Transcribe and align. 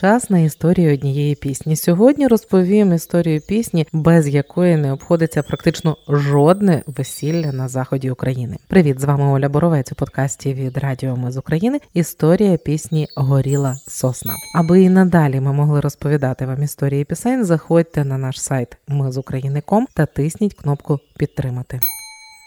Час 0.00 0.30
на 0.30 0.38
історію 0.38 0.94
однієї 0.94 1.34
пісні. 1.34 1.76
Сьогодні 1.76 2.26
розповім 2.26 2.92
історію 2.92 3.40
пісні, 3.40 3.86
без 3.92 4.28
якої 4.28 4.76
не 4.76 4.92
обходиться 4.92 5.42
практично 5.42 5.96
жодне 6.08 6.82
весілля 6.86 7.52
на 7.52 7.68
заході 7.68 8.10
України. 8.10 8.56
Привіт, 8.68 9.00
з 9.00 9.04
вами 9.04 9.24
Оля 9.24 9.48
Боровець 9.48 9.92
у 9.92 9.94
подкасті 9.94 10.54
від 10.54 10.78
Радіо 10.78 11.16
Ми 11.16 11.30
з 11.30 11.36
України. 11.36 11.80
Історія 11.94 12.56
пісні 12.56 13.08
Горіла 13.16 13.76
сосна. 13.88 14.34
Аби 14.54 14.82
і 14.82 14.88
надалі 14.88 15.40
ми 15.40 15.52
могли 15.52 15.80
розповідати 15.80 16.46
вам 16.46 16.62
історії 16.62 17.04
пісень. 17.04 17.44
Заходьте 17.44 18.04
на 18.04 18.18
наш 18.18 18.42
сайт 18.42 18.76
ми 18.88 19.12
з 19.12 19.16
України.ком 19.16 19.86
та 19.94 20.06
тисніть 20.06 20.54
кнопку 20.54 20.98
підтримати. 21.18 21.80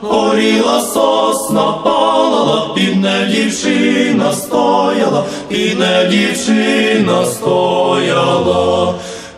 Горіла 0.06 0.82
сосна 0.82 1.72
палала, 1.84 2.74
бідна 2.76 3.26
дівчина 3.26 4.34
стояла, 4.34 5.24
бідна 5.50 6.04
дівчина 6.04 7.26
стояла. 7.26 8.94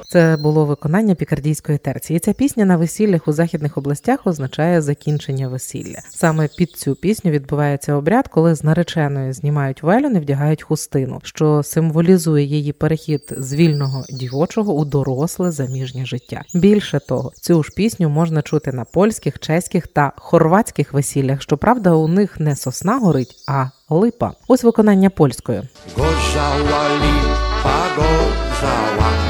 Це 0.10 0.38
було 0.38 0.66
виконання 0.66 1.16
пікардійської 1.16 1.78
терції. 1.78 2.20
Ця 2.20 2.34
пісня 2.34 2.66
на 2.66 2.78
весіллях 2.78 3.28
у 3.28 3.32
західних 3.32 3.78
областях 3.78 4.28
означає 4.28 4.82
закінчення 4.82 5.48
весілля. 5.48 6.00
Саме 6.10 6.50
під 6.58 6.72
цю 6.72 6.96
пісню 6.96 7.32
відбувається 7.32 7.94
обряд, 7.94 8.28
коли 8.28 8.56
з 8.56 8.64
нареченої 8.64 9.34
знімають 9.34 9.84
велюн 9.84 10.16
і 10.16 10.20
вдягають 10.20 10.64
хустину, 10.64 11.20
що 11.24 11.64
символізує 11.64 12.46
її 12.46 12.74
перехід 12.74 13.22
з 13.38 13.54
вільного 13.54 14.06
дівочого 14.10 14.74
у 14.74 14.86
доросле 14.86 15.52
заміжнє 15.52 16.06
життя. 16.06 16.42
Більше 16.54 17.00
того, 17.08 17.32
цю 17.36 17.64
ж 17.64 17.72
пісню 17.76 18.10
можна 18.10 18.42
чути 18.42 18.72
на 18.72 18.86
польських, 18.86 19.40
чеських 19.40 19.88
та 19.88 20.12
хорватських 20.16 20.94
весіллях. 20.94 21.42
Щоправда, 21.42 21.92
у 21.92 22.08
них 22.08 22.40
не 22.40 22.56
сосна 22.56 23.00
горить, 23.00 23.36
а 23.48 23.66
липа. 23.90 24.32
Ось 24.48 24.64
виконання 24.64 25.10
польською. 25.10 25.68
Gorzała 25.98 26.82
lipa, 27.02 27.78
gorzała, 27.98 29.25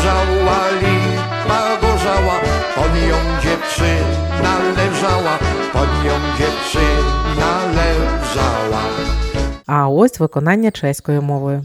gorzała 0.00 0.58
lipa, 0.82 1.60
gorzała, 1.80 2.36
pod 2.74 2.92
nią 2.94 3.18
dziewczyna 3.42 4.52
leżała, 4.76 5.38
pod 5.72 6.04
nią 6.04 6.14
dziewczyna 6.38 7.50
leżała. 7.76 8.82
А 9.66 9.88
ось 9.88 10.20
виконання 10.20 10.70
чеською 10.70 11.22
мовою. 11.22 11.64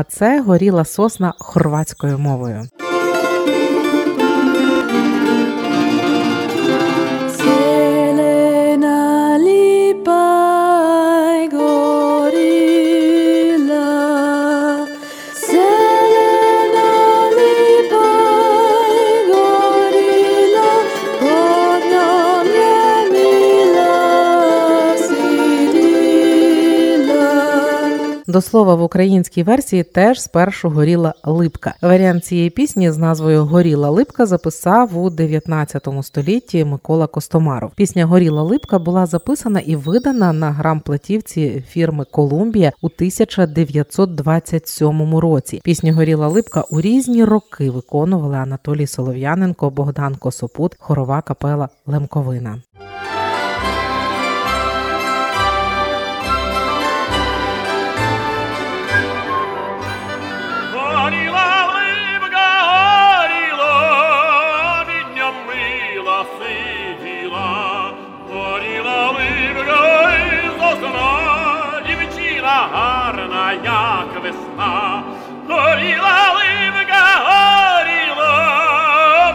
А 0.00 0.04
це 0.04 0.40
горіла 0.40 0.84
сосна 0.84 1.34
хорватською 1.38 2.18
мовою. 2.18 2.68
До 28.30 28.40
слова, 28.40 28.74
в 28.74 28.82
українській 28.82 29.42
версії 29.42 29.82
теж 29.82 30.22
спершу 30.22 30.70
горіла 30.70 31.14
липка. 31.24 31.74
Варіант 31.82 32.24
цієї 32.24 32.50
пісні 32.50 32.90
з 32.90 32.98
назвою 32.98 33.44
Горіла 33.44 33.90
липка 33.90 34.26
записав 34.26 34.98
у 34.98 35.10
19 35.10 35.88
столітті 36.02 36.64
Микола 36.64 37.06
Костомаров. 37.06 37.70
Пісня 37.74 38.06
Горіла 38.06 38.42
липка 38.42 38.78
була 38.78 39.06
записана 39.06 39.60
і 39.60 39.76
видана 39.76 40.32
на 40.32 40.50
грамплатівці 40.50 41.64
фірми 41.68 42.04
Колумбія 42.10 42.72
у 42.82 42.86
1927 42.86 45.16
році. 45.16 45.60
Пісню 45.64 45.92
Горіла 45.92 46.28
липка 46.28 46.64
у 46.70 46.80
різні 46.80 47.24
роки 47.24 47.70
виконували 47.70 48.36
Анатолій 48.36 48.86
Солов'яненко, 48.86 49.70
Богдан 49.70 50.14
Косопут, 50.14 50.76
хорова 50.78 51.22
капела 51.22 51.68
Лемковина. 51.86 52.62
Гарна, 72.72 73.52
як 73.52 74.22
весна. 74.22 75.02
Горіла 75.48 76.32
ливка, 76.34 77.04
горіла, 77.26 78.34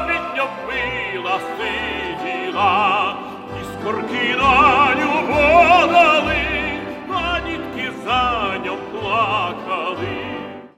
під 0.07 0.43
мила 0.67 1.39
сиділа. 1.57 3.15
і 3.59 4.35
на 4.37 4.64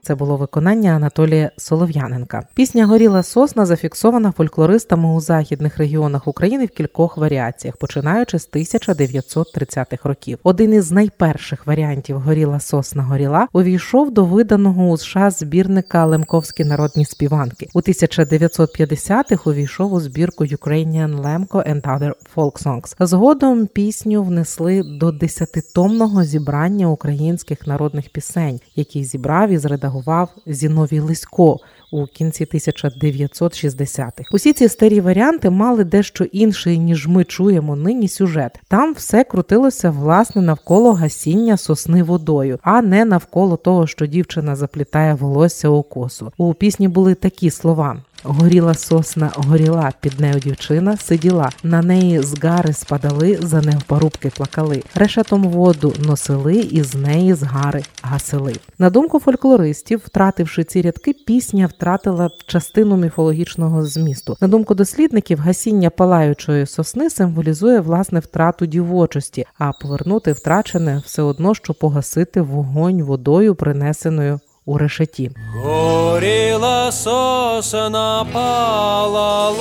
Це 0.08 0.14
було 0.14 0.36
виконання 0.36 0.90
Анатолія 0.90 1.50
Солов'яненка. 1.56 2.42
Пісня 2.54 2.86
Горіла 2.86 3.22
сосна 3.22 3.66
зафіксована 3.66 4.32
фольклористами 4.32 5.14
у 5.14 5.20
західних 5.20 5.78
регіонах 5.78 6.28
України 6.28 6.66
в 6.66 6.68
кількох 6.68 7.16
варіаціях, 7.16 7.76
починаючи 7.76 8.38
з 8.38 8.50
1930-х 8.50 10.08
років. 10.08 10.38
Один 10.42 10.74
із 10.74 10.92
найперших 10.92 11.66
варіантів 11.66 12.18
Горіла 12.18 12.60
сосна 12.60 13.02
горіла 13.02 13.48
увійшов 13.52 14.10
до 14.10 14.24
виданого 14.24 14.88
у 14.88 14.96
США 14.96 15.30
збірника 15.30 16.06
Лемковські 16.06 16.64
народні 16.64 17.04
співанки. 17.04 17.68
У 17.74 17.80
1950-х 17.80 19.50
увійшов 19.50 19.92
у 19.92 20.00
збірку 20.00 20.44
Ukrainian 20.44 21.22
Lemko 21.22 21.72
and 21.72 21.82
Other 21.82 22.12
Folk 22.36 22.64
Songs. 22.64 23.06
Згодом 23.06 23.66
пісню 23.66 24.22
внесли 24.22 24.82
до 24.82 25.12
десятитомного 25.12 26.24
зібрання 26.24 26.86
українських 26.86 27.66
народних 27.66 28.08
пісень, 28.08 28.60
який 28.76 29.04
зібрав 29.04 29.50
і 29.50 29.58
зредагував 29.58 29.97
Зіновій 30.46 31.00
Лисько 31.00 31.60
у 31.90 32.06
кінці 32.06 32.44
1960-х. 32.44 34.24
Усі 34.32 34.52
ці 34.52 34.68
старі 34.68 35.00
варіанти 35.00 35.50
мали 35.50 35.84
дещо 35.84 36.24
інший, 36.24 36.78
ніж 36.78 37.06
ми 37.06 37.24
чуємо 37.24 37.76
нині 37.76 38.08
сюжет. 38.08 38.60
Там 38.68 38.94
все 38.94 39.24
крутилося 39.24 39.90
власне 39.90 40.42
навколо 40.42 40.92
гасіння 40.92 41.56
сосни 41.56 42.02
водою, 42.02 42.58
а 42.62 42.82
не 42.82 43.04
навколо 43.04 43.56
того, 43.56 43.86
що 43.86 44.06
дівчина 44.06 44.56
заплітає 44.56 45.14
волосся 45.14 45.68
у 45.68 45.82
косу. 45.82 46.32
У 46.36 46.54
пісні 46.54 46.88
були 46.88 47.14
такі 47.14 47.50
слова. 47.50 48.02
Горіла 48.24 48.74
сосна, 48.74 49.30
горіла, 49.34 49.92
під 50.00 50.20
нею 50.20 50.40
дівчина 50.40 50.96
сиділа. 50.96 51.50
На 51.62 51.82
неї 51.82 52.22
з 52.22 52.38
гари 52.38 52.72
спадали, 52.72 53.38
за 53.42 53.60
нею 53.60 53.78
порубки 53.86 54.30
плакали. 54.36 54.82
Решетом 54.94 55.42
воду 55.42 55.94
носили 55.98 56.56
і 56.56 56.82
з 56.82 56.94
неї 56.94 57.34
з 57.34 57.42
гари 57.42 57.82
гасили. 58.02 58.54
На 58.78 58.90
думку 58.90 59.18
фольклористів, 59.18 60.02
втративши 60.06 60.64
ці 60.64 60.82
рядки, 60.82 61.12
пісня 61.12 61.66
втратила 61.66 62.30
частину 62.46 62.96
міфологічного 62.96 63.84
змісту. 63.84 64.36
На 64.40 64.48
думку 64.48 64.74
дослідників, 64.74 65.38
гасіння 65.38 65.90
палаючої 65.90 66.66
сосни 66.66 67.10
символізує 67.10 67.80
власне 67.80 68.20
втрату 68.20 68.66
дівочості, 68.66 69.46
а 69.58 69.72
повернути 69.72 70.32
втрачене 70.32 71.02
все 71.06 71.22
одно, 71.22 71.54
що 71.54 71.74
погасити 71.74 72.40
вогонь 72.40 73.02
водою, 73.02 73.54
принесеною 73.54 74.40
у 74.68 74.78
решеті. 74.78 75.30
Горіла 75.54 76.92
сосна 76.92 78.26
палала, 78.32 79.52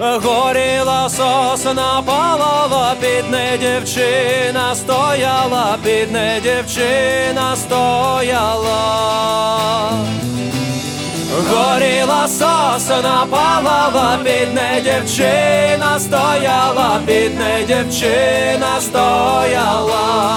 горіла 0.00 1.08
сосна 1.08 2.02
палала, 2.06 2.94
під 3.00 3.24
дівчина 3.60 4.74
стояла, 4.74 5.78
під 5.84 6.12
дівчина 6.42 7.56
стояла. 7.56 8.80
Горіла 11.50 12.28
сосна 12.28 13.26
палала, 13.30 14.18
під 14.24 14.54
не 14.54 14.80
дівчина 14.84 15.98
стояла, 16.00 17.00
під 17.06 17.38
не 17.38 17.64
дівчина 17.66 18.80
стояла. 18.80 20.34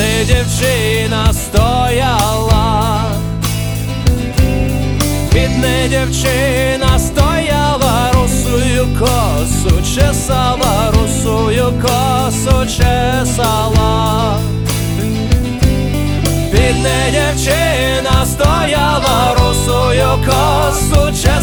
Бідна 0.00 0.24
дівчина 0.24 1.32
стояла, 1.32 3.02
бідна 5.32 5.88
дівчина 5.88 6.98
стояла, 6.98 8.12
русую 8.14 8.88
косу 8.98 9.82
чесала, 9.94 10.92
русую 10.92 11.72
косу 11.82 12.66
чесала. 12.66 14.36
Бідна 16.52 17.10
дівчина 17.10 18.26
стояла, 18.26 19.34
русую 19.38 20.18
косу 20.26 21.12
чесала, 21.12 21.39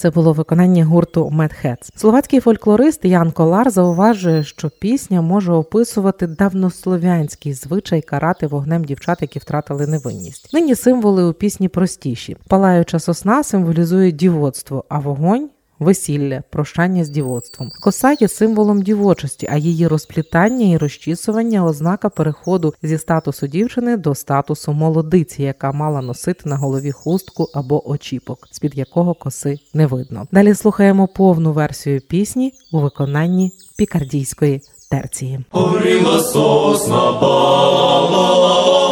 Це 0.00 0.10
було 0.10 0.32
виконання 0.32 0.84
гурту 0.84 1.32
Hats. 1.64 1.90
Словацький 1.96 2.40
фольклорист 2.40 3.04
Ян 3.04 3.30
Колар 3.30 3.70
зауважує, 3.70 4.44
що 4.44 4.70
пісня 4.80 5.22
може 5.22 5.52
описувати 5.52 6.26
давнослов'янський 6.26 7.52
звичай 7.52 8.02
карати 8.02 8.46
вогнем 8.46 8.84
дівчат, 8.84 9.18
які 9.22 9.38
втратили 9.38 9.86
невинність. 9.86 10.52
Нині 10.52 10.74
символи 10.74 11.24
у 11.24 11.32
пісні 11.32 11.68
простіші. 11.68 12.36
Палаюча 12.48 12.98
сосна 12.98 13.42
символізує 13.42 14.12
дівоцтво, 14.12 14.84
а 14.88 14.98
вогонь. 14.98 15.48
Весілля, 15.80 16.42
прощання 16.50 17.04
з 17.04 17.08
дівоцтвом. 17.08 17.70
Коса 17.80 18.16
є 18.20 18.28
символом 18.28 18.82
дівочості, 18.82 19.48
а 19.52 19.56
її 19.56 19.86
розплітання 19.86 20.66
і 20.66 20.76
розчісування 20.76 21.64
ознака 21.64 22.08
переходу 22.08 22.74
зі 22.82 22.98
статусу 22.98 23.46
дівчини 23.46 23.96
до 23.96 24.14
статусу 24.14 24.72
молодиці, 24.72 25.42
яка 25.42 25.72
мала 25.72 26.02
носити 26.02 26.48
на 26.48 26.56
голові 26.56 26.92
хустку 26.92 27.46
або 27.54 27.90
очіпок, 27.90 28.48
з-під 28.50 28.78
якого 28.78 29.14
коси 29.14 29.58
не 29.74 29.86
видно. 29.86 30.26
Далі 30.32 30.54
слухаємо 30.54 31.08
повну 31.08 31.52
версію 31.52 32.00
пісні 32.00 32.52
у 32.72 32.80
виконанні 32.80 33.52
пікардійської 33.76 34.62
терції. 34.90 35.40
Горіла 35.50 36.20
сосна 36.20 37.12
палала, 37.12 38.48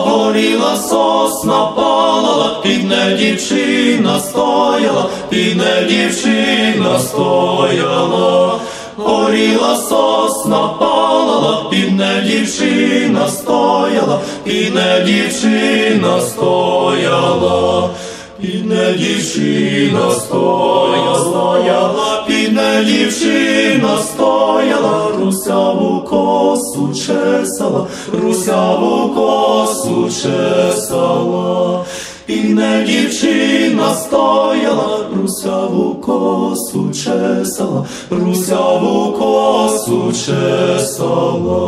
горіла 0.07 0.77
сосна 0.77 1.67
палала, 1.67 2.61
підне 2.63 3.17
дівчина 3.19 4.21
стояла, 4.21 5.07
підне 5.29 5.87
дівчина 5.89 6.99
стояла. 6.99 8.59
Горіла 8.97 9.77
сосна 9.77 10.69
палала, 10.69 11.65
підне 11.71 12.25
дівчина 12.27 13.29
стояла, 13.29 14.21
підне 14.45 15.03
дівчина 15.07 16.21
стояла. 16.21 17.91
Підне 18.41 18.95
дівчина 18.99 20.11
стояла, 20.11 21.19
стояла, 21.19 22.25
підне 22.27 22.85
дівчина 22.85 23.99
стояла, 23.99 25.09
русяву 25.19 26.01
косу 26.01 26.89
чесала, 26.95 27.87
русяву 28.23 29.09
косу 29.15 30.09
чесала. 30.09 31.85
Підне 32.27 32.85
дівчина 32.87 33.95
стояла, 33.95 34.99
русяву 35.17 35.95
косу 35.95 36.91
чесала, 36.93 37.87
русяву 38.11 39.13
косу 39.13 40.13
чесала. 40.13 41.59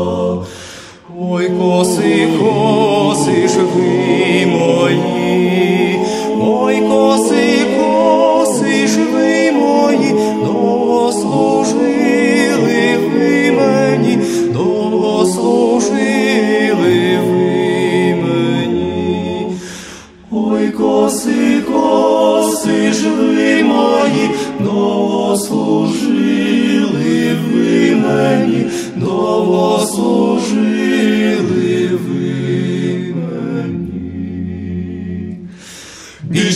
Ой, 1.23 1.51
коси, 1.51 2.29
коси 2.41 3.49
ж 3.49 3.59
ви 3.59 4.47
мої, 4.47 6.00
ой, 6.41 6.81
коси, 6.81 7.67
коси 7.77 8.87
живи 8.87 9.51
ви 9.51 9.53
мої, 9.53 10.10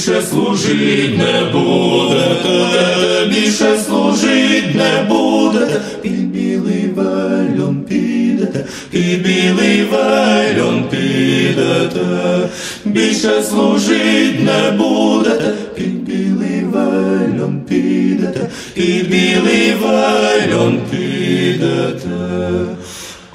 Більше 0.04 0.22
служить 0.22 1.18
не 1.18 1.44
будете, 1.52 3.26
більше 3.28 3.78
служить 3.86 4.74
не 4.74 5.06
будете, 5.08 5.80
під 6.02 6.32
білий 6.32 6.88
вельон 6.94 7.84
підете, 7.88 8.64
під 8.90 9.22
білий 9.22 9.84
вельон 9.84 10.84
підете, 10.90 12.48
більше 12.84 13.42
служить 13.42 14.40
не 14.40 14.70
будете, 14.70 15.54
під 15.74 16.04
білий 16.04 16.64
вельон 16.64 17.60
підете, 17.68 18.50
під 18.74 19.08
білий 19.08 19.72
вельон 19.72 20.80
підете, 20.90 22.08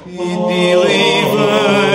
під 0.04 0.38
білий 0.48 1.24
вельон 1.32 1.89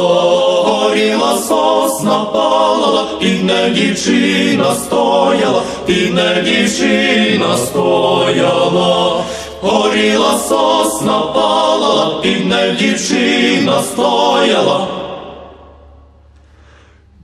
горіла 0.63 1.37
сосна 1.37 2.25
палала, 2.33 3.07
підне 3.19 3.69
дівчина 3.69 4.75
стояла, 4.75 5.61
підне 5.85 6.43
дівчина 6.45 7.57
стояла. 7.57 9.23
Горіла 9.61 10.37
сосна 10.37 11.19
палала, 11.19 12.19
підне 12.21 12.75
дівчина 12.80 13.81
стояла. 13.83 14.87